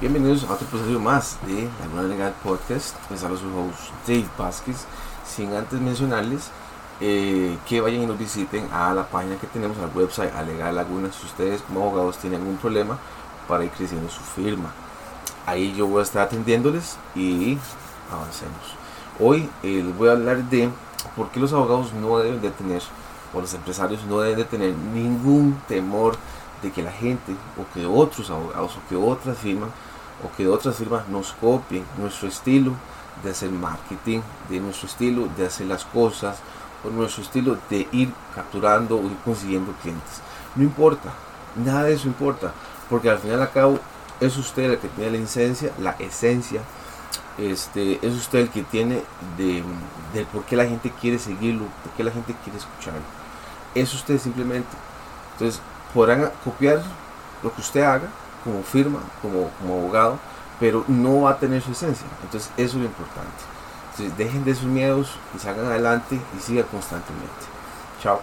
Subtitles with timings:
[0.00, 2.96] Bienvenidos a otro episodio más de La Nueva Legal Podcast.
[3.12, 4.86] Les hablo su host Dave Vázquez.
[5.24, 6.50] Sin antes mencionarles
[7.00, 10.74] eh, que vayan y nos visiten a la página que tenemos, al website, a Legal
[10.74, 12.98] Laguna, si ustedes como abogados tienen algún problema
[13.46, 14.72] para ir creciendo su firma.
[15.46, 17.56] Ahí yo voy a estar atendiéndoles y
[18.10, 18.74] avancemos.
[19.20, 20.70] Hoy eh, les voy a hablar de
[21.14, 22.82] por qué los abogados no deben de tener,
[23.32, 26.16] o los empresarios no deben de tener ningún temor
[26.64, 29.70] de que la gente o que otros abogados o que otras firmas
[30.24, 32.72] o que otras firmas nos copien nuestro estilo
[33.22, 36.38] de hacer marketing, de nuestro estilo de hacer las cosas,
[36.84, 40.20] o nuestro estilo de ir capturando o ir consiguiendo clientes.
[40.56, 41.12] No importa,
[41.56, 42.52] nada de eso importa,
[42.88, 43.78] porque al final y al cabo
[44.20, 46.62] es usted el que tiene la esencia, la esencia,
[47.38, 49.02] este, es usted el que tiene
[49.36, 49.62] de,
[50.12, 53.00] de por qué la gente quiere seguirlo, por qué la gente quiere escucharlo.
[53.74, 54.68] Es usted simplemente.
[55.32, 55.60] Entonces,
[55.94, 56.82] podrán copiar
[57.42, 58.08] lo que usted haga
[58.42, 60.18] como firma, como, como abogado,
[60.60, 62.06] pero no va a tener su esencia.
[62.22, 63.30] Entonces, eso es lo importante.
[63.92, 67.46] Entonces, dejen de sus miedos y salgan adelante y sigan constantemente.
[68.02, 68.20] Chao.